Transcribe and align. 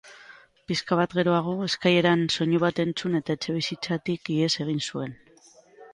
Pixka 0.69 0.97
bat 0.99 1.13
geroago, 1.17 1.53
eskaileran 1.67 2.25
soinu 2.37 2.63
bat 2.65 2.83
entzun 2.85 3.19
eta 3.23 3.35
etxebizitzatik 3.39 4.33
ihes 4.37 4.53
egin 4.67 4.85
zuen. 4.93 5.19